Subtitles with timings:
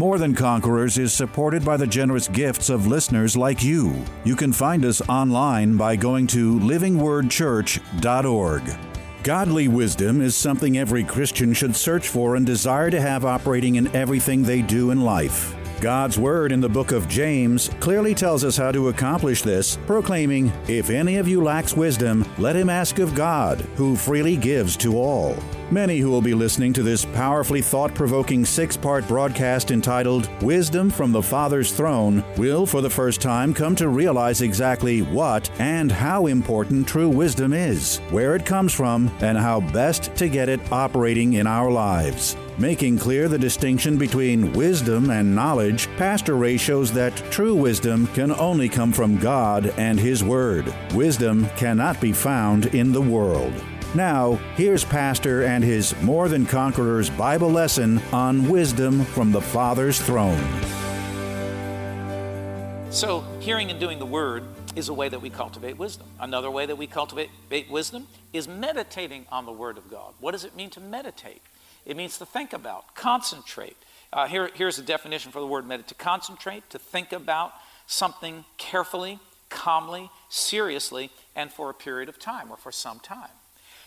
[0.00, 4.02] More Than Conquerors is supported by the generous gifts of listeners like you.
[4.24, 8.62] You can find us online by going to livingwordchurch.org.
[9.22, 13.94] Godly wisdom is something every Christian should search for and desire to have operating in
[13.94, 15.54] everything they do in life.
[15.80, 20.52] God's Word in the book of James clearly tells us how to accomplish this, proclaiming,
[20.68, 24.98] If any of you lacks wisdom, let him ask of God, who freely gives to
[24.98, 25.34] all.
[25.70, 30.90] Many who will be listening to this powerfully thought provoking six part broadcast entitled Wisdom
[30.90, 35.90] from the Father's Throne will, for the first time, come to realize exactly what and
[35.90, 40.60] how important true wisdom is, where it comes from, and how best to get it
[40.70, 42.36] operating in our lives.
[42.60, 48.32] Making clear the distinction between wisdom and knowledge, Pastor Ray shows that true wisdom can
[48.32, 50.70] only come from God and His Word.
[50.92, 53.54] Wisdom cannot be found in the world.
[53.94, 59.98] Now, here's Pastor and his More Than Conquerors Bible lesson on wisdom from the Father's
[59.98, 60.44] throne.
[62.90, 64.44] So, hearing and doing the word
[64.76, 66.06] is a way that we cultivate wisdom.
[66.20, 67.30] Another way that we cultivate
[67.70, 70.12] wisdom is meditating on the word of God.
[70.20, 71.40] What does it mean to meditate?
[71.86, 73.76] It means to think about, concentrate.
[74.12, 77.52] Uh, here, here's a definition for the word meditate to concentrate, to think about
[77.86, 83.30] something carefully, calmly, seriously, and for a period of time or for some time.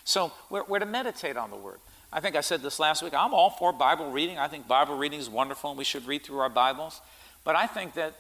[0.04, 1.80] So, we're, we're to meditate on the word.
[2.12, 3.14] I think I said this last week.
[3.14, 4.38] I'm all for Bible reading.
[4.38, 7.02] I think Bible reading is wonderful and we should read through our Bibles.
[7.44, 8.14] But I think that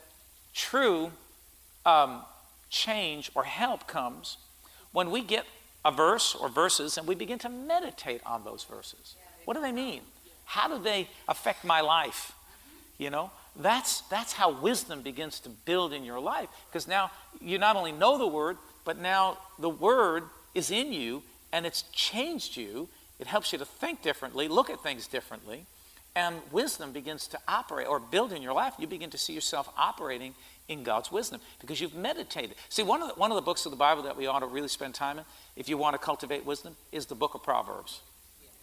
[0.53, 1.11] true
[1.85, 2.23] um,
[2.69, 4.37] change or help comes
[4.91, 5.45] when we get
[5.85, 9.15] a verse or verses and we begin to meditate on those verses.
[9.45, 10.01] What do they mean?
[10.45, 12.33] How do they affect my life?
[12.97, 16.49] You know, that's, that's how wisdom begins to build in your life.
[16.69, 17.11] Because now
[17.41, 20.23] you not only know the word, but now the word
[20.53, 22.87] is in you and it's changed you.
[23.19, 25.65] It helps you to think differently, look at things differently
[26.15, 29.69] and wisdom begins to operate or build in your life, you begin to see yourself
[29.77, 30.35] operating
[30.67, 32.55] in God's wisdom because you've meditated.
[32.69, 34.45] See, one of the, one of the books of the Bible that we ought to
[34.45, 35.25] really spend time in,
[35.55, 38.01] if you want to cultivate wisdom, is the book of Proverbs.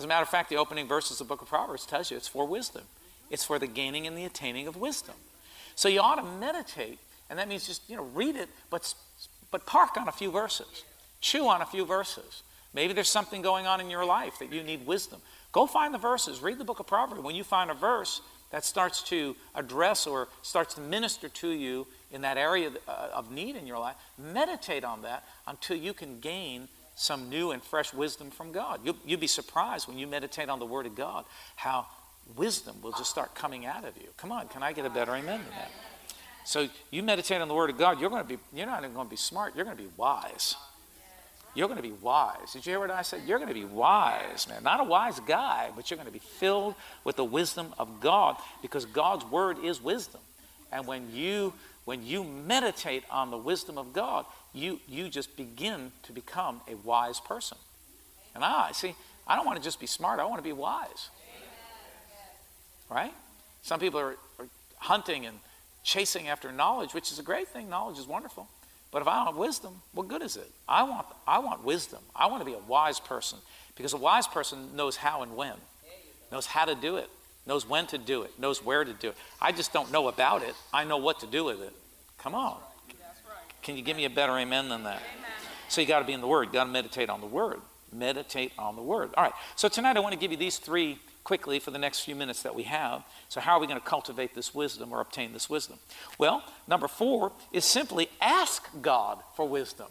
[0.00, 2.16] As a matter of fact, the opening verses of the book of Proverbs tells you
[2.16, 2.84] it's for wisdom.
[3.28, 5.14] It's for the gaining and the attaining of wisdom.
[5.74, 8.94] So you ought to meditate, and that means just you know read it, but
[9.50, 10.84] but park on a few verses,
[11.20, 12.42] chew on a few verses.
[12.72, 15.20] Maybe there's something going on in your life that you need wisdom.
[15.52, 16.40] Go find the verses.
[16.40, 17.20] Read the book of Proverbs.
[17.20, 18.22] When you find a verse
[18.52, 23.30] that starts to address or starts to minister to you in that area uh, of
[23.30, 26.68] need in your life, meditate on that until you can gain
[27.00, 28.80] some new and fresh wisdom from God.
[28.84, 31.24] You'll, you'll be surprised when you meditate on the Word of God
[31.56, 31.86] how
[32.36, 34.08] wisdom will just start coming out of you.
[34.18, 35.70] Come on, can I get a better amen than that?
[36.44, 38.92] So you meditate on the Word of God, you're going to be, you're not even
[38.92, 40.56] going to be smart, you're going to be wise.
[41.54, 42.52] You're going to be wise.
[42.52, 43.22] Did you hear what I said?
[43.26, 44.62] You're going to be wise, man.
[44.62, 48.36] Not a wise guy, but you're going to be filled with the wisdom of God
[48.60, 50.20] because God's word is wisdom.
[50.70, 51.54] And when you
[51.86, 56.76] when you meditate on the wisdom of God, you you just begin to become a
[56.76, 57.58] wise person.
[58.34, 58.94] And I see,
[59.26, 61.10] I don't want to just be smart, I want to be wise.
[62.90, 63.12] Right?
[63.62, 65.38] Some people are, are hunting and
[65.84, 67.68] chasing after knowledge, which is a great thing.
[67.68, 68.48] Knowledge is wonderful.
[68.90, 70.50] But if I don't have wisdom, what good is it?
[70.68, 72.00] I want, I want wisdom.
[72.14, 73.38] I want to be a wise person
[73.76, 75.54] because a wise person knows how and when,
[76.32, 77.08] knows how to do it,
[77.46, 79.16] knows when to do it, knows where to do it.
[79.40, 80.54] I just don't know about it.
[80.72, 81.72] I know what to do with it.
[82.18, 82.58] Come on.
[83.62, 85.02] Can you give me a better amen than that?
[85.68, 86.48] So you got to be in the Word.
[86.48, 87.60] You got to meditate on the Word.
[87.92, 89.10] Meditate on the Word.
[89.16, 89.32] All right.
[89.56, 92.42] So tonight I want to give you these three quickly for the next few minutes
[92.42, 93.04] that we have.
[93.28, 95.78] So, how are we going to cultivate this wisdom or obtain this wisdom?
[96.18, 99.86] Well, number four is simply ask God for wisdom.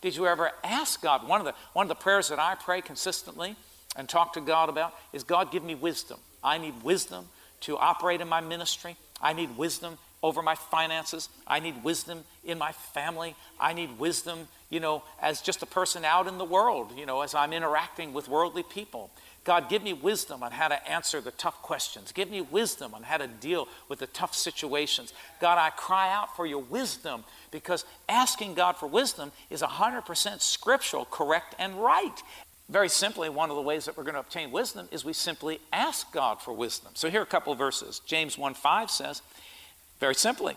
[0.00, 1.28] Did you ever ask God?
[1.28, 3.56] One of the, one of the prayers that I pray consistently
[3.96, 6.18] and talk to God about is God, give me wisdom.
[6.42, 7.28] I need wisdom
[7.60, 8.96] to operate in my ministry.
[9.22, 11.28] I need wisdom over my finances.
[11.46, 13.36] I need wisdom in my family.
[13.60, 17.20] I need wisdom, you know, as just a person out in the world, you know,
[17.20, 19.10] as I'm interacting with worldly people.
[19.44, 22.10] God, give me wisdom on how to answer the tough questions.
[22.10, 25.12] Give me wisdom on how to deal with the tough situations.
[25.42, 31.04] God, I cry out for your wisdom because asking God for wisdom is 100% scriptural,
[31.04, 32.22] correct, and right.
[32.70, 35.60] Very simply, one of the ways that we're going to obtain wisdom is we simply
[35.70, 36.92] ask God for wisdom.
[36.94, 38.00] So here are a couple verses.
[38.06, 39.20] James 1 5 says,
[40.04, 40.54] Very simply,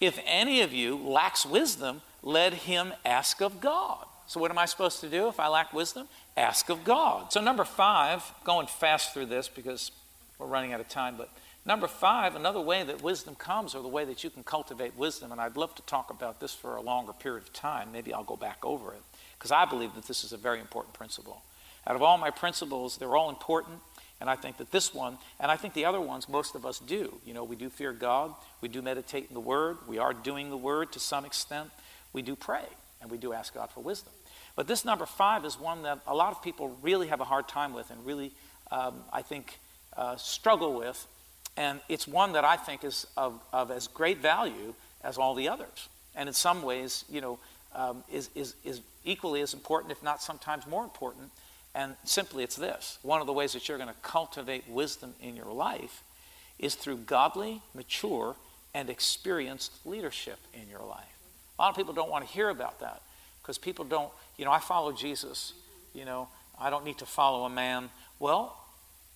[0.00, 4.06] if any of you lacks wisdom, let him ask of God.
[4.26, 6.08] So, what am I supposed to do if I lack wisdom?
[6.34, 7.30] Ask of God.
[7.30, 9.90] So, number five, going fast through this because
[10.38, 11.28] we're running out of time, but
[11.66, 15.30] number five, another way that wisdom comes or the way that you can cultivate wisdom,
[15.30, 17.92] and I'd love to talk about this for a longer period of time.
[17.92, 19.02] Maybe I'll go back over it
[19.38, 21.42] because I believe that this is a very important principle.
[21.86, 23.80] Out of all my principles, they're all important,
[24.20, 26.78] and I think that this one, and I think the other ones, most of us
[26.78, 27.20] do.
[27.24, 30.50] You know, we do fear God, we do meditate in the Word, we are doing
[30.50, 31.70] the Word to some extent,
[32.12, 32.64] we do pray,
[33.02, 34.12] and we do ask God for wisdom.
[34.56, 37.46] But this number five is one that a lot of people really have a hard
[37.46, 38.32] time with and really,
[38.72, 39.58] um, I think,
[39.96, 41.06] uh, struggle with.
[41.58, 44.74] And it's one that I think is of, of, as great value
[45.04, 45.88] as all the others.
[46.14, 47.38] And in some ways, you know,
[47.74, 51.30] um, is, is, is equally as important, if not sometimes more important.
[51.76, 55.36] And simply it's this one of the ways that you're going to cultivate wisdom in
[55.36, 56.02] your life
[56.58, 58.34] is through godly, mature,
[58.74, 61.04] and experienced leadership in your life.
[61.58, 63.02] A lot of people don't want to hear about that
[63.42, 65.52] because people don't, you know, I follow Jesus,
[65.94, 66.28] you know,
[66.58, 67.90] I don't need to follow a man.
[68.18, 68.56] Well,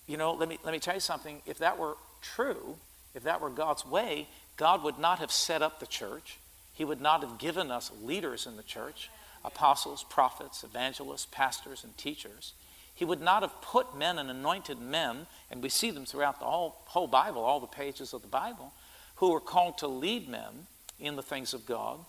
[0.05, 1.41] you know, let me, let me tell you something.
[1.47, 2.75] If that were true,
[3.15, 6.37] if that were God's way, God would not have set up the church.
[6.73, 9.09] He would not have given us leaders in the church
[9.43, 12.53] apostles, prophets, evangelists, pastors, and teachers.
[12.93, 16.45] He would not have put men and anointed men, and we see them throughout the
[16.45, 18.73] whole, whole Bible, all the pages of the Bible,
[19.15, 20.67] who were called to lead men
[20.99, 21.99] in the things of God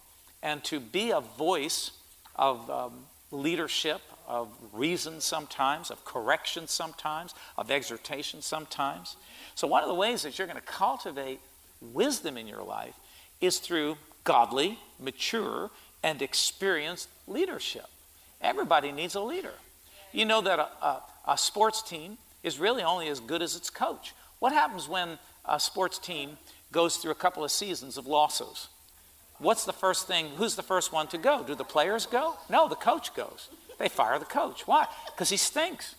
[0.43, 1.93] and to be a voice
[2.37, 9.17] of um, leadership, of reason sometimes, of correction sometimes, of exhortation sometimes.
[9.55, 11.41] So, one of the ways that you're going to cultivate
[11.81, 12.95] wisdom in your life
[13.41, 15.71] is through godly, mature,
[16.03, 17.87] and experienced leadership.
[18.41, 19.55] Everybody needs a leader.
[20.13, 23.71] You know that a, a, a sports team is really only as good as its
[23.71, 24.15] coach.
[24.41, 26.37] What happens when a sports team
[26.73, 28.69] goes through a couple of seasons of losses?
[29.43, 30.29] what's the first thing?
[30.37, 31.43] Who's the first one to go?
[31.43, 32.37] Do the players go?
[32.49, 33.49] No, the coach goes.
[33.79, 34.67] They fire the coach.
[34.67, 34.87] Why?
[35.07, 35.95] Because he stinks.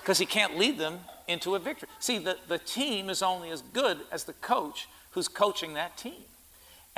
[0.00, 1.88] Because he can't lead them into a victory.
[2.00, 6.22] See, the, the team is only as good as the coach who's coaching that team.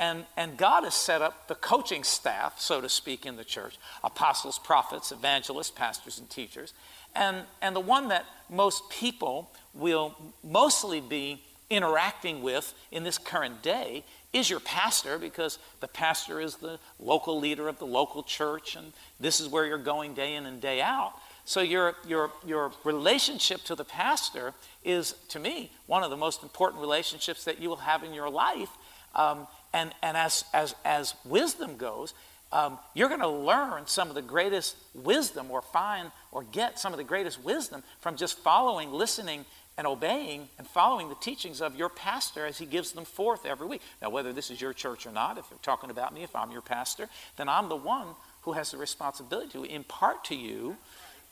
[0.01, 3.77] And, and God has set up the coaching staff, so to speak, in the church
[4.03, 6.73] apostles, prophets, evangelists, pastors, and teachers.
[7.15, 13.61] And, and the one that most people will mostly be interacting with in this current
[13.61, 14.03] day
[14.33, 18.93] is your pastor because the pastor is the local leader of the local church and
[19.19, 21.13] this is where you're going day in and day out.
[21.45, 24.53] So your, your, your relationship to the pastor
[24.83, 28.29] is, to me, one of the most important relationships that you will have in your
[28.29, 28.69] life.
[29.13, 32.13] Um, and and as, as, as wisdom goes,
[32.51, 36.91] um, you're going to learn some of the greatest wisdom or find or get some
[36.93, 39.45] of the greatest wisdom from just following, listening,
[39.77, 43.67] and obeying and following the teachings of your pastor as he gives them forth every
[43.67, 43.81] week.
[44.01, 46.51] Now, whether this is your church or not, if you're talking about me, if I'm
[46.51, 47.07] your pastor,
[47.37, 48.07] then I'm the one
[48.41, 50.77] who has the responsibility to impart to you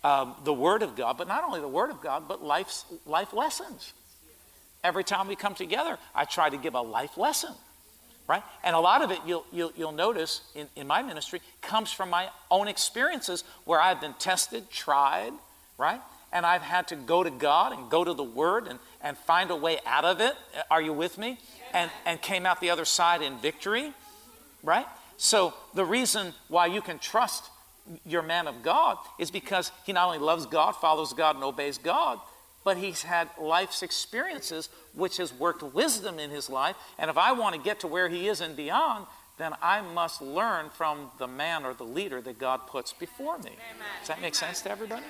[0.04, 3.34] um, the Word of God, but not only the Word of God, but life's, life
[3.34, 3.94] lessons.
[4.84, 7.54] Every time we come together, I try to give a life lesson,
[8.30, 8.44] right?
[8.64, 12.10] And a lot of it, you'll, you'll, you'll notice in, in my ministry, comes from
[12.10, 15.34] my own experiences where I've been tested, tried,
[15.78, 16.00] right?
[16.32, 19.50] and I've had to go to God and go to the Word and, and find
[19.52, 20.34] a way out of it.
[20.70, 21.40] Are you with me?
[21.74, 23.94] And, and came out the other side in victory,
[24.64, 24.86] right?
[25.18, 27.46] So the reason why you can trust
[28.06, 31.78] your man of God is because he not only loves God, follows God, and obeys
[31.78, 32.20] God,
[32.64, 36.76] but he's had life's experiences which has worked wisdom in his life.
[36.98, 39.06] And if I want to get to where he is and beyond,
[39.38, 43.52] then I must learn from the man or the leader that God puts before me.
[44.00, 45.06] Does that make sense to everybody?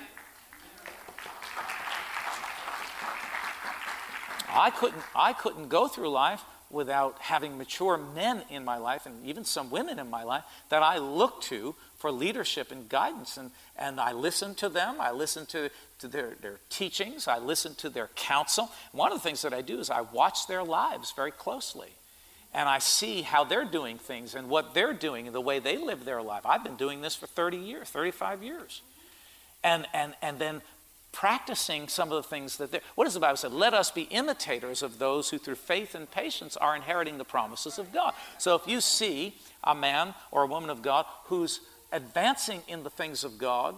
[4.52, 9.24] I couldn't, I couldn't go through life without having mature men in my life and
[9.26, 13.36] even some women in my life that I look to for leadership and guidance.
[13.36, 17.74] And, and I listen to them, I listen to, to their, their teachings, I listen
[17.76, 18.70] to their counsel.
[18.92, 21.90] One of the things that I do is I watch their lives very closely.
[22.52, 25.76] And I see how they're doing things and what they're doing and the way they
[25.76, 26.44] live their life.
[26.44, 28.82] I've been doing this for 30 years, 35 years.
[29.62, 30.62] And, and, and then
[31.12, 32.80] practicing some of the things that they're.
[32.94, 33.48] What does the Bible say?
[33.48, 37.78] Let us be imitators of those who through faith and patience are inheriting the promises
[37.78, 38.14] of God.
[38.38, 41.60] So if you see a man or a woman of God who's
[41.92, 43.74] advancing in the things of God,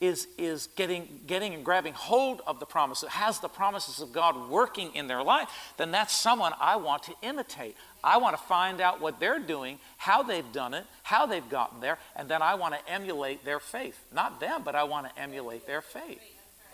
[0.00, 4.50] is, is getting, getting and grabbing hold of the promises, has the promises of God
[4.50, 7.76] working in their life, then that's someone I want to imitate.
[8.02, 11.80] I want to find out what they're doing, how they've done it, how they've gotten
[11.80, 13.98] there, and then I want to emulate their faith.
[14.12, 16.20] Not them, but I want to emulate their faith.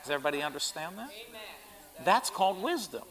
[0.02, 1.10] Does everybody understand that?
[2.04, 3.02] That's called wisdom.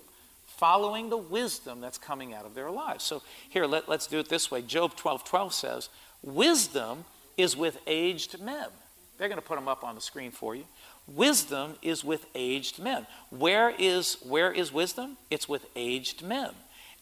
[0.58, 3.06] following the wisdom that's coming out of their lives.
[3.06, 4.62] So here, let, let's do it this way.
[4.62, 5.90] Job 12 12 says,
[6.22, 7.06] Wisdom
[7.40, 8.68] is with aged men.
[9.18, 10.66] They're going to put them up on the screen for you.
[11.08, 13.08] Wisdom is with aged men.
[13.32, 15.18] Where is, where is wisdom?
[15.30, 16.52] It's with aged men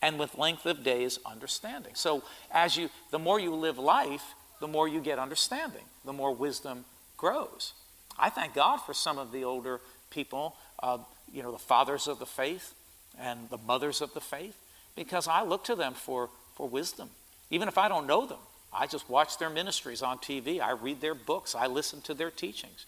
[0.01, 1.93] and with length of days understanding.
[1.95, 4.23] So as you the more you live life,
[4.59, 6.85] the more you get understanding, the more wisdom
[7.17, 7.73] grows.
[8.17, 10.99] I thank God for some of the older people, uh,
[11.31, 12.73] you know, the fathers of the faith
[13.19, 14.55] and the mothers of the faith,
[14.95, 17.09] because I look to them for, for wisdom.
[17.49, 18.39] Even if I don't know them,
[18.77, 20.61] I just watch their ministries on TV.
[20.61, 21.55] I read their books.
[21.55, 22.85] I listen to their teachings.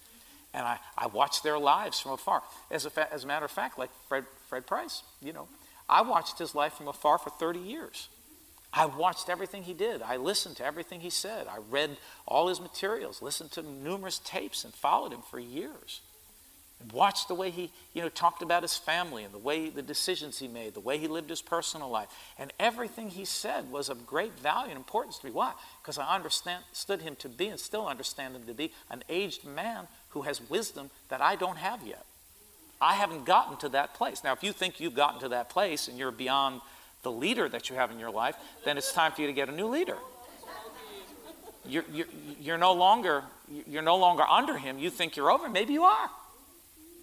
[0.53, 2.43] And I, I watch their lives from afar.
[2.71, 5.47] As a, fa- as a matter of fact, like Fred, Fred Price, you know,
[5.87, 8.07] I watched his life from afar for 30 years.
[8.71, 10.01] I watched everything he did.
[10.03, 11.47] I listened to everything he said.
[11.47, 16.01] I read all his materials, listened to numerous tapes, and followed him for years.
[16.93, 20.39] Watched the way he, you know, talked about his family and the way the decisions
[20.39, 22.07] he made, the way he lived his personal life.
[22.37, 25.31] And everything he said was of great value and importance to me.
[25.33, 25.51] Why?
[25.81, 29.87] Because I understood him to be and still understand him to be an aged man
[30.09, 32.05] who has wisdom that I don't have yet.
[32.81, 34.23] I haven't gotten to that place.
[34.23, 36.61] Now, if you think you've gotten to that place and you're beyond
[37.03, 39.49] the leader that you have in your life, then it's time for you to get
[39.49, 39.97] a new leader.
[41.65, 42.07] You're, you're,
[42.39, 43.23] you're, no longer,
[43.67, 44.79] you're no longer under him.
[44.79, 45.49] You think you're over.
[45.49, 46.09] Maybe you are.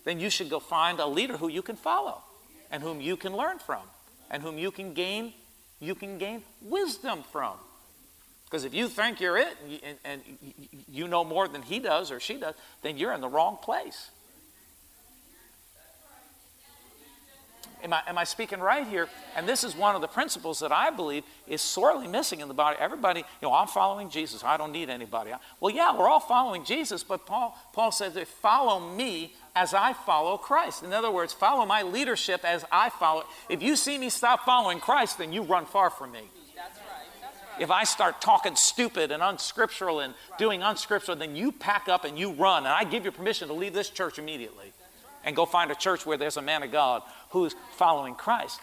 [0.06, 2.22] Then you should go find a leader who you can follow
[2.70, 3.82] and whom you can learn from
[4.30, 5.32] and whom you can gain,
[5.80, 7.54] you can gain wisdom from.
[8.44, 10.38] Because if you think you're it and, and, and
[10.88, 14.10] you know more than he does or she does, then you're in the wrong place.
[17.82, 19.08] Am I, am I speaking right here?
[19.36, 22.54] And this is one of the principles that I believe is sorely missing in the
[22.54, 22.76] body.
[22.80, 24.42] Everybody, you know, I'm following Jesus.
[24.42, 25.32] I don't need anybody.
[25.60, 30.36] Well, yeah, we're all following Jesus, but Paul, Paul says, follow me as I follow
[30.36, 30.82] Christ.
[30.82, 33.24] In other words, follow my leadership as I follow.
[33.48, 36.22] If you see me stop following Christ, then you run far from me.
[37.58, 40.38] If I start talking stupid and unscriptural and right.
[40.38, 42.64] doing unscriptural, then you pack up and you run.
[42.64, 44.72] And I give you permission to leave this church immediately
[45.24, 47.02] and go find a church where there's a man of God
[47.36, 48.60] who's following Christ.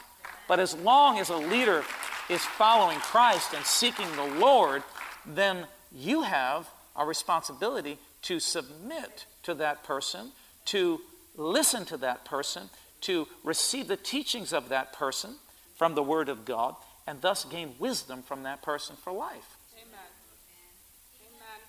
[0.47, 1.83] But as long as a leader
[2.29, 4.83] is following Christ and seeking the Lord,
[5.25, 10.31] then you have a responsibility to submit to that person,
[10.65, 11.01] to
[11.35, 12.69] listen to that person,
[13.01, 15.35] to receive the teachings of that person
[15.75, 16.75] from the Word of God,
[17.05, 19.57] and thus gain wisdom from that person for life.
[19.75, 19.99] Amen.
[21.27, 21.59] Amen.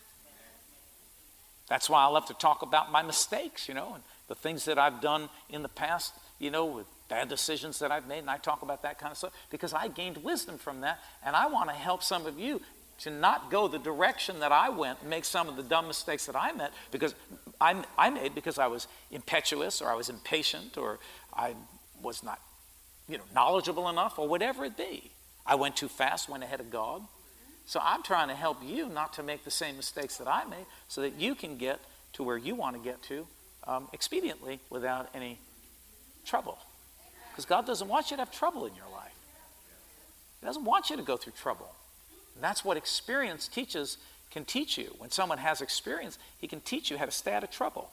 [1.68, 4.78] That's why I love to talk about my mistakes, you know, and the things that
[4.78, 8.38] I've done in the past, you know, with bad decisions that I've made, and I
[8.38, 11.68] talk about that kind of stuff because I gained wisdom from that, and I want
[11.70, 12.60] to help some of you
[12.98, 16.26] to not go the direction that I went and make some of the dumb mistakes
[16.26, 17.14] that I made because
[17.60, 20.98] I, I made because I was impetuous or I was impatient or
[21.34, 21.54] I
[22.02, 22.40] was not,
[23.08, 25.10] you know, knowledgeable enough or whatever it be.
[25.46, 27.02] I went too fast, went ahead of God.
[27.66, 30.66] So I'm trying to help you not to make the same mistakes that I made
[30.88, 31.80] so that you can get
[32.14, 33.26] to where you want to get to
[33.66, 35.38] um, expediently without any
[36.24, 36.58] trouble.
[37.34, 39.10] Because God doesn't want you to have trouble in your life.
[40.40, 41.74] He doesn't want you to go through trouble.
[42.36, 43.98] And that's what experience teaches
[44.30, 44.94] can teach you.
[44.98, 47.90] When someone has experience, he can teach you how to stay out of trouble.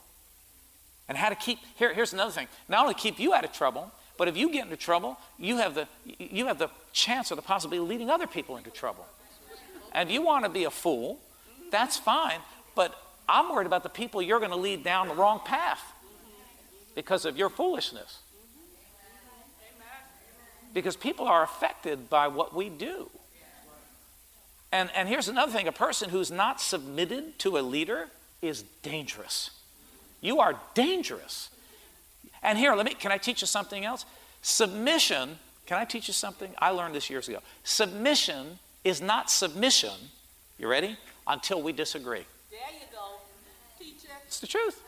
[1.09, 2.47] And how to keep here, here's another thing.
[2.69, 5.73] Not only keep you out of trouble, but if you get into trouble, you have
[5.73, 9.07] the you have the chance or the possibility of leading other people into trouble.
[9.91, 11.19] And if you want to be a fool,
[11.71, 12.39] that's fine.
[12.75, 12.95] But
[13.27, 15.81] I'm worried about the people you're going to lead down the wrong path
[16.93, 18.19] because of your foolishness.
[20.73, 23.09] Because people are affected by what we do.
[24.71, 28.07] And, and here's another thing a person who's not submitted to a leader
[28.41, 29.51] is dangerous.
[30.21, 31.49] You are dangerous.
[32.43, 34.05] And here, let me, can I teach you something else?
[34.41, 36.51] Submission, can I teach you something?
[36.57, 37.39] I learned this years ago.
[37.63, 39.91] Submission is not submission,
[40.57, 40.97] you ready?
[41.27, 42.25] Until we disagree.
[42.49, 43.19] There you go.
[43.77, 44.09] Teach it.
[44.25, 44.81] It's the truth.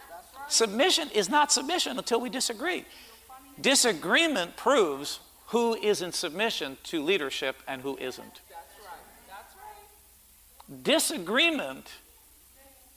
[0.47, 2.85] Submission is not submission until we disagree.
[3.61, 5.19] Disagreement proves
[5.53, 8.41] who is in submission to leadership and who isn't.
[10.81, 11.91] Disagreement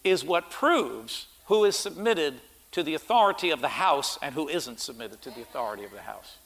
[0.02, 2.40] is what proves who is submitted
[2.72, 6.00] to the authority of the house and who isn't submitted to the authority of the
[6.00, 6.38] house.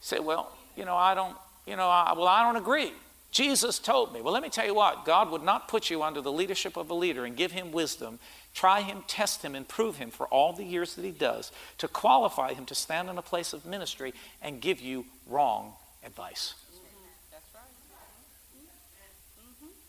[0.00, 1.36] say, well, you know, I don't,
[1.66, 2.92] you know, I, well, I don't agree.
[3.32, 4.20] Jesus told me.
[4.20, 6.90] Well, let me tell you what God would not put you under the leadership of
[6.90, 8.18] a leader and give him wisdom,
[8.54, 11.88] try him, test him, and prove him for all the years that he does to
[11.88, 14.12] qualify him to stand in a place of ministry
[14.42, 15.72] and give you wrong
[16.04, 16.54] advice.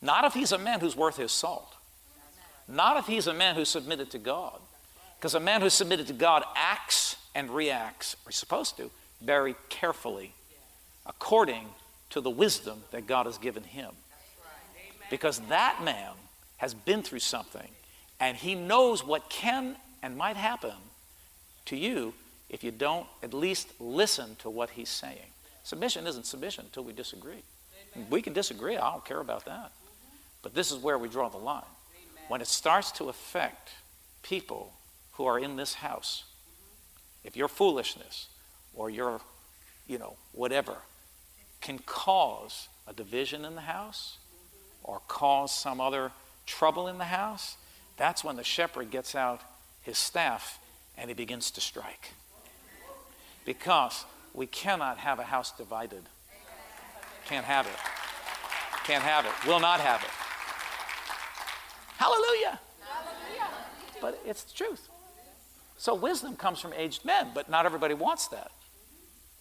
[0.01, 1.75] Not if he's a man who's worth his salt.
[2.67, 4.59] Not if he's a man who's submitted to God.
[5.17, 8.89] Because a man who's submitted to God acts and reacts, or supposed to,
[9.21, 10.33] very carefully
[11.05, 11.67] according
[12.13, 13.89] to the wisdom that God has given him.
[15.09, 16.11] Because that man
[16.57, 17.67] has been through something
[18.19, 20.75] and he knows what can and might happen
[21.65, 22.13] to you
[22.51, 25.25] if you don't at least listen to what he's saying.
[25.63, 27.41] Submission isn't submission until we disagree.
[28.11, 29.71] We can disagree, I don't care about that.
[30.43, 31.63] But this is where we draw the line.
[32.27, 33.71] When it starts to affect
[34.21, 34.73] people
[35.13, 36.25] who are in this house,
[37.23, 38.27] if your foolishness
[38.75, 39.19] or your,
[39.87, 40.77] you know, whatever
[41.63, 44.17] can cause a division in the house
[44.83, 46.11] or cause some other
[46.45, 47.55] trouble in the house,
[47.95, 49.39] that's when the shepherd gets out
[49.81, 50.59] his staff
[50.97, 52.11] and he begins to strike.
[53.45, 54.03] Because
[54.33, 56.03] we cannot have a house divided.
[57.25, 57.79] Can't have it.
[58.85, 59.31] Can't have it.
[59.47, 60.09] Will not have it.
[61.97, 62.59] Hallelujah.
[64.01, 64.89] But it's the truth.
[65.77, 68.51] So wisdom comes from aged men, but not everybody wants that.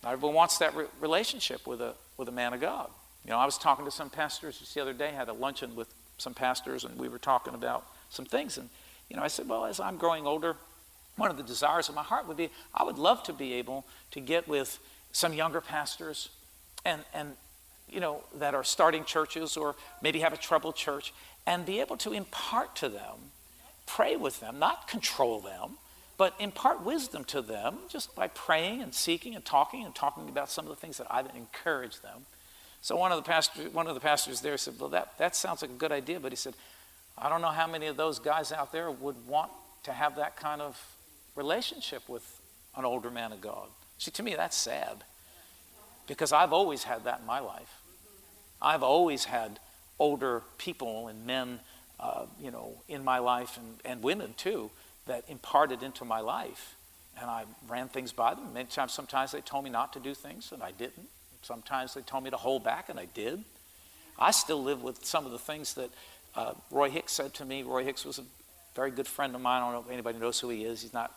[0.02, 2.90] Not everyone wants that re- relationship with a, with a man of God.
[3.24, 5.76] You know, I was talking to some pastors just the other day, had a luncheon
[5.76, 8.58] with some pastors, and we were talking about some things.
[8.58, 8.68] And,
[9.08, 10.56] you know, I said, well, as I'm growing older,
[11.16, 13.84] one of the desires of my heart would be I would love to be able
[14.12, 14.78] to get with
[15.12, 16.30] some younger pastors
[16.84, 17.36] and, and
[17.88, 21.12] you know, that are starting churches or maybe have a troubled church
[21.46, 23.30] and be able to impart to them,
[23.86, 25.76] pray with them, not control them,
[26.22, 30.48] but impart wisdom to them just by praying and seeking and talking and talking about
[30.48, 32.26] some of the things that I've encouraged them.
[32.80, 35.62] So one of the pastors, one of the pastors there said, "Well, that, that sounds
[35.62, 36.54] like a good idea," but he said,
[37.18, 39.50] "I don't know how many of those guys out there would want
[39.82, 40.80] to have that kind of
[41.34, 42.40] relationship with
[42.76, 43.66] an older man of God."
[43.98, 45.02] See, to me, that's sad
[46.06, 47.80] because I've always had that in my life.
[48.60, 49.58] I've always had
[49.98, 51.58] older people and men,
[51.98, 54.70] uh, you know, in my life and, and women too
[55.06, 56.76] that imparted into my life.
[57.20, 58.54] And I ran things by them.
[58.54, 61.08] Many times, sometimes they told me not to do things, and I didn't.
[61.42, 63.44] Sometimes they told me to hold back, and I did.
[64.18, 65.90] I still live with some of the things that
[66.34, 67.62] uh, Roy Hicks said to me.
[67.62, 68.24] Roy Hicks was a
[68.74, 69.62] very good friend of mine.
[69.62, 70.82] I don't know if anybody knows who he is.
[70.82, 71.12] He's not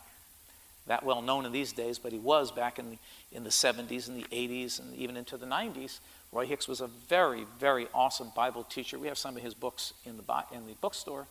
[0.88, 2.98] that well known in these days, but he was back in the,
[3.32, 6.00] in the 70s and the 80s and even into the 90s.
[6.32, 9.00] Roy Hicks was a very, very awesome Bible teacher.
[9.00, 11.28] We have some of his books in the, in the bookstore.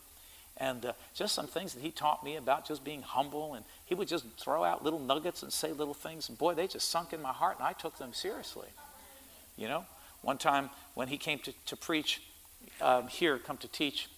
[0.57, 3.55] And uh, just some things that he taught me about just being humble.
[3.55, 6.29] And he would just throw out little nuggets and say little things.
[6.29, 8.69] And boy, they just sunk in my heart, and I took them seriously.
[9.57, 9.85] You know,
[10.23, 12.23] one time when he came to, to preach
[12.81, 14.09] um, here, come to teach,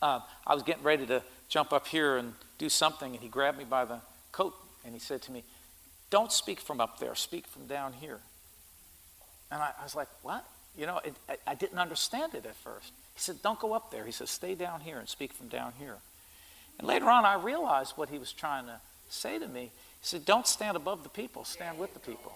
[0.00, 3.58] uh, I was getting ready to jump up here and do something, and he grabbed
[3.58, 4.00] me by the
[4.32, 4.54] coat
[4.84, 5.44] and he said to me,
[6.10, 8.18] Don't speak from up there, speak from down here.
[9.50, 10.44] And I, I was like, What?
[10.76, 12.92] You know, it, I, I didn't understand it at first.
[13.14, 14.04] He said, Don't go up there.
[14.04, 15.96] He said, Stay down here and speak from down here.
[16.78, 19.62] And later on, I realized what he was trying to say to me.
[19.62, 19.70] He
[20.02, 22.32] said, Don't stand above the people, stand with the people.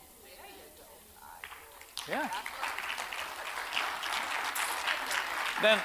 [2.08, 2.28] Yeah.
[5.62, 5.78] Then,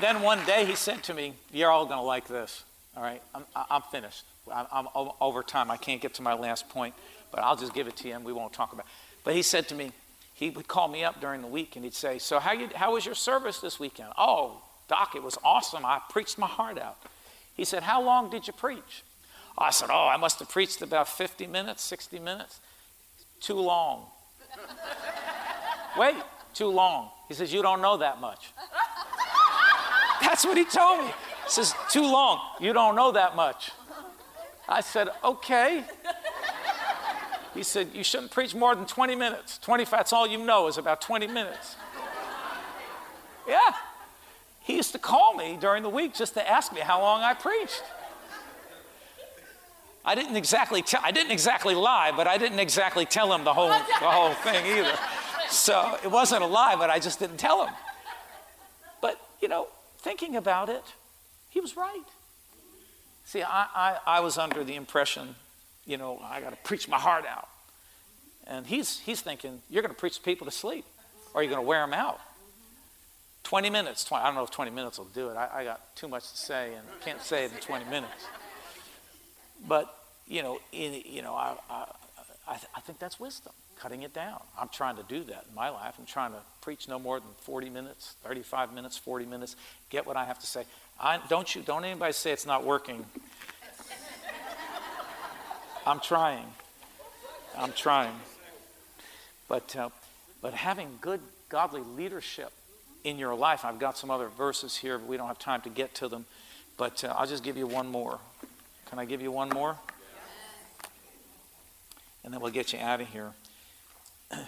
[0.00, 2.64] then one day he said to me, You're all going to like this.
[2.96, 4.24] All right, I'm, I'm finished.
[4.52, 5.70] I'm, I'm over time.
[5.70, 6.94] I can't get to my last point,
[7.30, 8.92] but I'll just give it to you and we won't talk about it.
[9.24, 9.92] But he said to me,
[10.38, 12.92] he would call me up during the week and he'd say, So, how, you, how
[12.92, 14.10] was your service this weekend?
[14.16, 15.84] Oh, Doc, it was awesome.
[15.84, 16.96] I preached my heart out.
[17.54, 19.02] He said, How long did you preach?
[19.58, 22.60] I said, Oh, I must have preached about 50 minutes, 60 minutes.
[23.40, 24.06] Too long.
[25.98, 26.14] Wait,
[26.54, 27.10] too long.
[27.26, 28.52] He says, You don't know that much.
[30.22, 31.06] That's what he told me.
[31.46, 32.38] He says, Too long.
[32.60, 33.72] You don't know that much.
[34.68, 35.82] I said, Okay.
[37.58, 39.58] He said, You shouldn't preach more than 20 minutes.
[39.58, 41.74] 25, that's all you know is about 20 minutes.
[43.48, 43.58] Yeah.
[44.60, 47.34] He used to call me during the week just to ask me how long I
[47.34, 47.82] preached.
[50.04, 53.54] I didn't exactly tell, I didn't exactly lie, but I didn't exactly tell him the
[53.54, 54.96] whole, the whole thing either.
[55.50, 57.74] So it wasn't a lie, but I just didn't tell him.
[59.02, 59.66] But, you know,
[59.98, 60.84] thinking about it,
[61.50, 62.04] he was right.
[63.24, 65.34] See, I, I, I was under the impression
[65.88, 67.48] you know, I got to preach my heart out.
[68.46, 70.84] And he's, he's thinking, you're going to preach people to sleep,
[71.34, 72.20] or you're going to wear them out.
[73.44, 75.36] 20 minutes, 20, I don't know if 20 minutes will do it.
[75.36, 78.26] I, I got too much to say and can't say it in 20 minutes.
[79.66, 79.94] But,
[80.26, 81.84] you know, in, you know I, I,
[82.46, 84.42] I, th- I think that's wisdom, cutting it down.
[84.60, 85.94] I'm trying to do that in my life.
[85.98, 89.56] I'm trying to preach no more than 40 minutes, 35 minutes, 40 minutes,
[89.88, 90.64] get what I have to say.
[91.00, 93.06] I, don't you, don't anybody say it's not working
[95.86, 96.46] I'm trying.
[97.56, 98.14] I'm trying.
[99.48, 99.88] But, uh,
[100.42, 102.52] but having good godly leadership
[103.04, 105.70] in your life, I've got some other verses here, but we don't have time to
[105.70, 106.26] get to them.
[106.76, 108.18] But uh, I'll just give you one more.
[108.86, 109.76] Can I give you one more?
[112.24, 113.32] and then we'll get you out of here.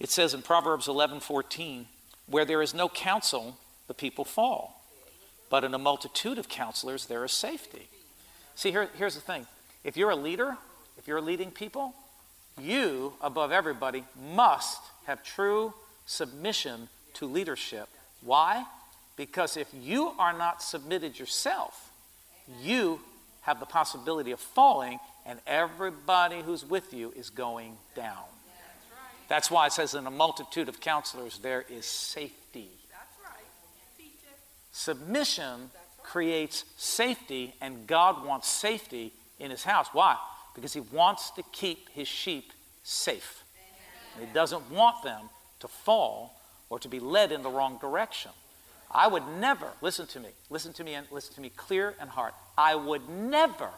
[0.00, 1.84] It says in Proverbs 11:14,
[2.26, 4.82] "Where there is no counsel, the people fall,
[5.50, 7.90] but in a multitude of counselors there is safety."
[8.54, 9.46] See, here, here's the thing:
[9.84, 10.56] if you're a leader,
[10.98, 11.94] if you're leading people,
[12.60, 15.72] you, above everybody, must have true
[16.06, 17.88] submission to leadership.
[18.22, 18.64] Why?
[19.16, 21.90] Because if you are not submitted yourself,
[22.62, 23.00] you
[23.42, 28.24] have the possibility of falling, and everybody who's with you is going down.
[29.28, 32.68] That's why it says, in a multitude of counselors, there is safety.
[34.72, 35.70] Submission
[36.02, 39.88] creates safety, and God wants safety in his house.
[39.92, 40.16] Why?
[40.54, 42.52] Because he wants to keep his sheep
[42.84, 43.42] safe.
[44.18, 48.30] He doesn't want them to fall or to be led in the wrong direction.
[48.90, 52.10] I would never, listen to me, listen to me and listen to me clear and
[52.10, 52.32] hard.
[52.58, 53.70] I would never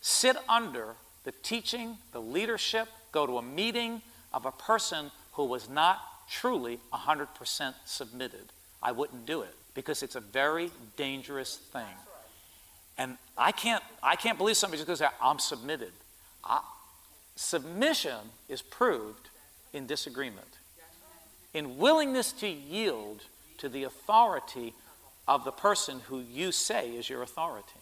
[0.00, 4.02] sit under the teaching, the leadership, go to a meeting
[4.32, 8.52] of a person who was not truly 100% submitted.
[8.82, 11.82] I wouldn't do it because it's a very dangerous thing.
[12.96, 15.92] And I can't, I can't believe somebody just goes, I'm submitted.
[16.44, 16.60] I,
[17.36, 19.28] submission is proved
[19.72, 20.46] in disagreement,
[21.52, 23.22] in willingness to yield
[23.58, 24.74] to the authority
[25.26, 27.80] of the person who you say is your authority.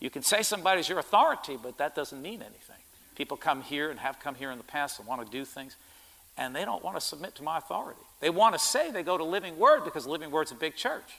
[0.00, 2.76] You can say somebody's your authority, but that doesn't mean anything.
[3.14, 5.76] People come here and have come here in the past and want to do things,
[6.36, 8.00] and they don't want to submit to my authority.
[8.20, 11.18] They want to say they go to Living Word because Living Word's a big church,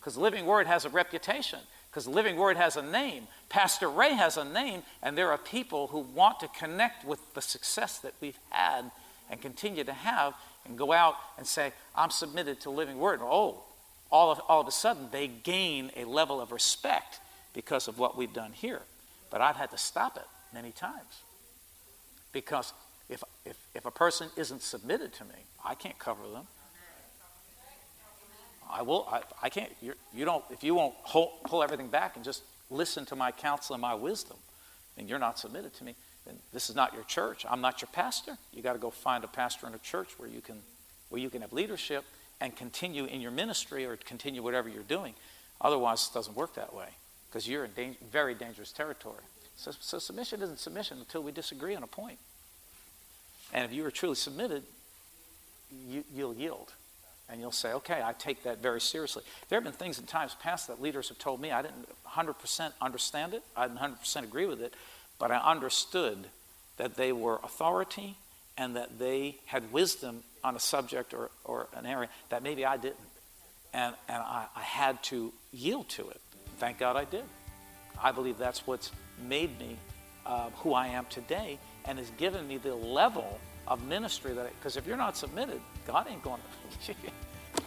[0.00, 1.58] because Living Word has a reputation,
[1.92, 3.26] because Living Word has a name.
[3.50, 7.42] Pastor Ray has a name, and there are people who want to connect with the
[7.42, 8.90] success that we've had
[9.30, 10.32] and continue to have
[10.64, 13.20] and go out and say, I'm submitted to Living Word.
[13.22, 13.62] Oh,
[14.10, 17.20] all of, all of a sudden they gain a level of respect
[17.52, 18.80] because of what we've done here.
[19.30, 21.22] But I've had to stop it many times.
[22.32, 22.72] Because
[23.10, 26.46] if, if, if a person isn't submitted to me, I can't cover them.
[28.70, 29.08] I will.
[29.10, 29.70] I, I can't.
[29.80, 30.44] You're, you don't.
[30.50, 33.94] If you won't hold, pull everything back and just listen to my counsel and my
[33.94, 34.36] wisdom,
[34.96, 35.94] and you're not submitted to me.
[36.26, 37.44] Then this is not your church.
[37.48, 38.38] I'm not your pastor.
[38.52, 40.58] You got to go find a pastor in a church where you can,
[41.08, 42.04] where you can have leadership
[42.40, 45.14] and continue in your ministry or continue whatever you're doing.
[45.60, 46.88] Otherwise, it doesn't work that way
[47.28, 49.22] because you're in da- very dangerous territory.
[49.56, 52.18] So, so submission isn't submission until we disagree on a point.
[53.52, 54.62] And if you are truly submitted,
[55.88, 56.72] you, you'll yield.
[57.28, 59.22] And you'll say, okay, I take that very seriously.
[59.48, 62.72] There have been things in times past that leaders have told me I didn't 100%
[62.80, 64.74] understand it, I didn't 100% agree with it,
[65.18, 66.26] but I understood
[66.76, 68.16] that they were authority
[68.58, 72.76] and that they had wisdom on a subject or, or an area that maybe I
[72.76, 72.98] didn't.
[73.72, 76.20] And, and I, I had to yield to it.
[76.58, 77.24] Thank God I did.
[78.02, 78.90] I believe that's what's
[79.26, 79.76] made me
[80.26, 84.76] uh, who I am today and has given me the level of ministry that because
[84.76, 86.40] if you're not submitted, God ain't going
[86.86, 86.94] to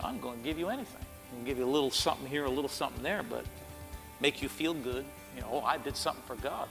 [0.03, 1.01] I'm going to give you anything.
[1.01, 3.45] I can give you a little something here, a little something there, but
[4.19, 5.05] make you feel good.
[5.35, 6.67] You know, oh, I did something for God.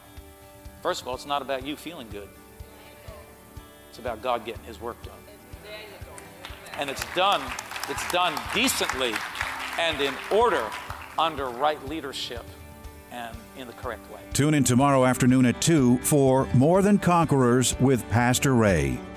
[0.82, 2.28] First of all, it's not about you feeling good.
[3.90, 5.14] It's about God getting his work done.
[6.78, 7.40] And it's done,
[7.88, 9.14] it's done decently
[9.78, 10.64] and in order
[11.18, 12.44] under right leadership
[13.12, 14.20] and in the correct way.
[14.32, 18.98] Tune in tomorrow afternoon at 2 for More Than Conquerors with Pastor Ray.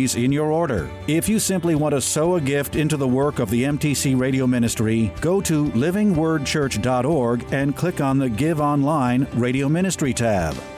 [0.00, 0.90] in your order.
[1.06, 4.46] If you simply want to sow a gift into the work of the MTC Radio
[4.46, 10.54] Ministry, go to livingwordchurch.org and click on the Give Online Radio Ministry tab.